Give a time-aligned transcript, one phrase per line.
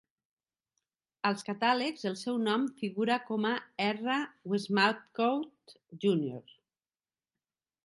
[1.29, 3.53] Als catàlegs el seu nom figura com a
[3.89, 4.17] R.
[4.55, 5.77] Westmacott,
[6.07, 6.43] Junr.